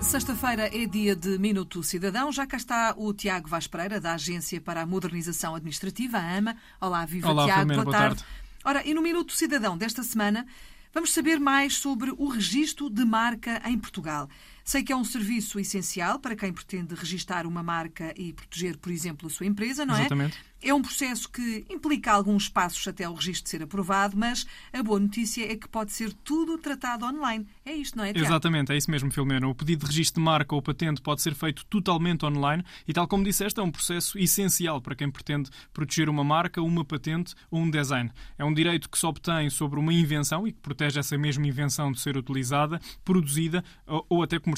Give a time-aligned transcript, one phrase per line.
[0.00, 2.32] Sexta-feira é dia de Minuto Cidadão.
[2.32, 6.56] Já cá está o Tiago Vaz Pereira, da Agência para a Modernização Administrativa, a AMA.
[6.80, 8.22] Olá, viva Olá, Tiago, Filomena, boa, boa tarde.
[8.22, 8.38] tarde.
[8.64, 10.46] Ora, e no Minuto Cidadão desta semana
[10.94, 14.28] vamos saber mais sobre o registro de marca em Portugal.
[14.68, 18.92] Sei que é um serviço essencial para quem pretende registar uma marca e proteger, por
[18.92, 20.00] exemplo, a sua empresa, não é?
[20.00, 20.36] Exatamente.
[20.60, 24.98] É um processo que implica alguns passos até o registro ser aprovado, mas a boa
[24.98, 27.46] notícia é que pode ser tudo tratado online.
[27.64, 28.26] É isto, não é, Tiago?
[28.26, 29.46] Exatamente, é isso mesmo, Filomena.
[29.46, 33.06] O pedido de registro de marca ou patente pode ser feito totalmente online e, tal
[33.06, 37.60] como disseste, é um processo essencial para quem pretende proteger uma marca, uma patente ou
[37.60, 38.10] um design.
[38.36, 41.92] É um direito que se obtém sobre uma invenção e que protege essa mesma invenção
[41.92, 44.57] de ser utilizada, produzida ou, ou até comercializada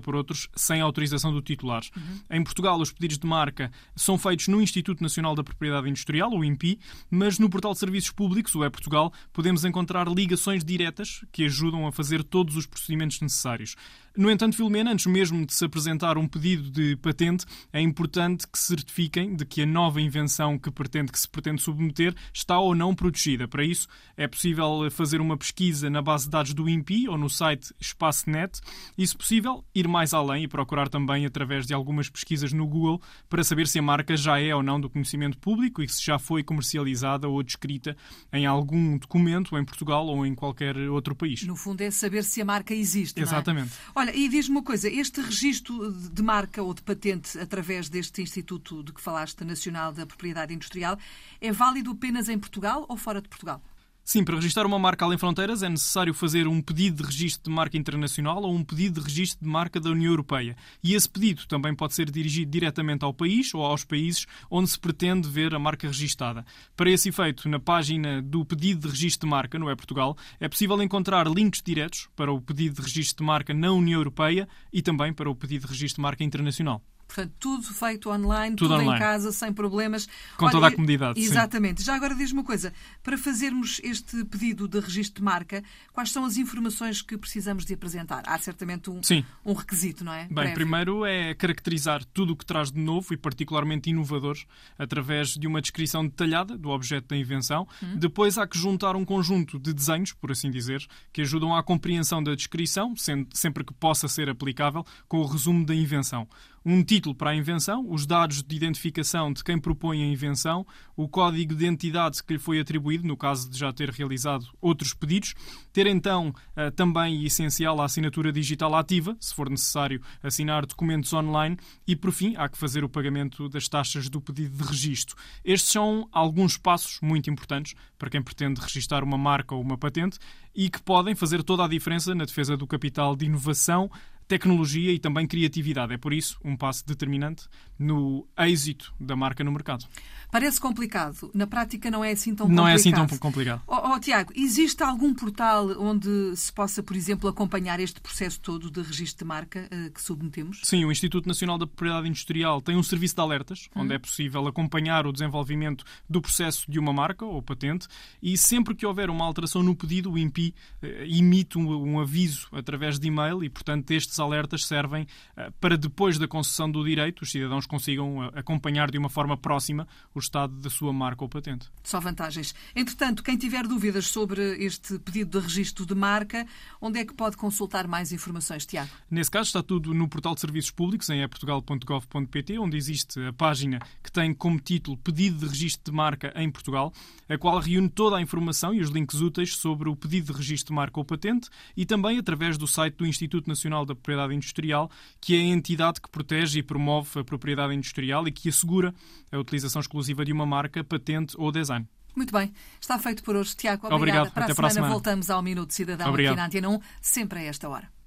[0.00, 1.82] por outros sem autorização do titular.
[2.30, 6.44] Em Portugal, os pedidos de marca são feitos no Instituto Nacional da Propriedade Industrial, o
[6.44, 6.78] INPI,
[7.10, 11.92] mas no portal de Serviços Públicos, o E-Portugal, podemos encontrar ligações diretas que ajudam a
[11.92, 13.76] fazer todos os procedimentos necessários.
[14.16, 18.58] No entanto, Filomena, antes mesmo de se apresentar um pedido de patente, é importante que
[18.58, 22.74] se certifiquem de que a nova invenção que, pretende, que se pretende submeter está ou
[22.74, 23.46] não protegida.
[23.46, 23.86] Para isso,
[24.16, 28.60] é possível fazer uma pesquisa na base de dados do INPI ou no site EspaçoNet
[28.96, 33.00] e, se possível, ir mais além e procurar também através de algumas pesquisas no Google
[33.28, 36.18] para saber se a marca já é ou não do conhecimento público e se já
[36.18, 37.96] foi comercializada ou descrita
[38.32, 41.42] em algum documento em Portugal ou em qualquer outro país.
[41.44, 43.97] No fundo é saber se a marca existe, não é?
[43.98, 48.80] Olha, e diz-me uma coisa, este registro de marca ou de patente através deste Instituto
[48.84, 50.96] de que falaste, Nacional da Propriedade Industrial,
[51.40, 53.60] é válido apenas em Portugal ou fora de Portugal?
[54.08, 57.54] Sim, para registrar uma marca além fronteiras é necessário fazer um pedido de registro de
[57.54, 60.56] marca internacional ou um pedido de registro de marca da União Europeia.
[60.82, 64.78] E esse pedido também pode ser dirigido diretamente ao país ou aos países onde se
[64.80, 66.46] pretende ver a marca registada.
[66.74, 70.48] Para esse efeito, na página do pedido de registro de marca, no É Portugal, é
[70.48, 74.80] possível encontrar links diretos para o pedido de registro de marca na União Europeia e
[74.80, 76.82] também para o pedido de registro de marca internacional.
[77.08, 79.00] Portanto, tudo feito online, Tudo tudo, em online.
[79.02, 80.06] casa, sem problemas.
[80.36, 81.26] Com toda a comodidade, sim.
[81.26, 81.82] Exatamente.
[81.82, 82.70] Já agora diz-me uma coisa.
[83.02, 83.97] Para fazermos este
[84.30, 88.22] pedido de registro de marca, quais são as informações que precisamos de apresentar?
[88.26, 89.24] Há certamente um, Sim.
[89.44, 90.24] um requisito, não é?
[90.24, 90.54] Bem, Prévio.
[90.54, 94.36] primeiro é caracterizar tudo o que traz de novo e particularmente inovador
[94.78, 97.66] através de uma descrição detalhada do objeto da invenção.
[97.96, 102.22] Depois há que juntar um conjunto de desenhos, por assim dizer, que ajudam à compreensão
[102.22, 102.94] da descrição,
[103.32, 106.28] sempre que possa ser aplicável, com o resumo da invenção.
[106.70, 111.08] Um título para a invenção, os dados de identificação de quem propõe a invenção, o
[111.08, 115.32] código de identidade que lhe foi atribuído, no caso de já ter realizado outros pedidos,
[115.72, 121.56] ter então eh, também essencial a assinatura digital ativa, se for necessário assinar documentos online
[121.86, 125.16] e, por fim, há que fazer o pagamento das taxas do pedido de registro.
[125.42, 130.18] Estes são alguns passos muito importantes para quem pretende registar uma marca ou uma patente
[130.54, 133.90] e que podem fazer toda a diferença na defesa do capital de inovação,
[134.28, 135.94] tecnologia e também criatividade.
[135.94, 139.86] É por isso um passo determinante no êxito da marca no mercado.
[140.30, 141.30] Parece complicado.
[141.32, 142.70] Na prática não é assim tão Não complicado.
[142.70, 143.62] é assim tão complicado.
[143.66, 148.70] Oh, oh, Tiago, existe algum portal onde se possa, por exemplo, acompanhar este processo todo
[148.70, 150.60] de registro de marca eh, que submetemos?
[150.64, 154.46] Sim, o Instituto Nacional da Propriedade Industrial tem um serviço de alertas, onde é possível
[154.46, 157.88] acompanhar o desenvolvimento do processo de uma marca ou patente
[158.22, 162.48] e sempre que houver uma alteração no pedido, o INPI eh, emite um, um aviso
[162.52, 165.06] através de e-mail e, portanto, estes alertas servem
[165.36, 169.36] eh, para depois da concessão do direito os cidadãos consigam eh, acompanhar de uma forma
[169.36, 171.70] próxima o estado da sua marca ou patente.
[171.82, 172.54] Só vantagens.
[172.74, 176.46] Entretanto, quem tiver dúvidas sobre este pedido de registro de marca,
[176.80, 178.90] onde é que pode consultar mais informações, Tiago?
[179.10, 183.78] Nesse caso, está tudo no portal de serviços públicos, em eportugal.gov.pt, onde existe a página
[184.02, 186.92] que tem como título Pedido de Registro de Marca em Portugal,
[187.28, 190.68] a qual reúne toda a informação e os links úteis sobre o pedido de registro
[190.68, 194.90] de marca ou patente e também através do site do Instituto Nacional da Propriedade Industrial,
[195.20, 198.94] que é a entidade que protege e promove a propriedade industrial e que assegura
[199.30, 201.86] a utilização exclusiva de uma marca, patente ou design.
[202.16, 202.52] Muito bem.
[202.80, 203.54] Está feito por hoje.
[203.54, 203.96] Tiago, obrigada.
[204.22, 204.32] Obrigado.
[204.32, 204.92] Para Até a para a semana semana.
[204.94, 206.32] voltamos ao Minuto Cidadão Obrigado.
[206.32, 207.97] aqui na Antena 1, sempre a esta hora.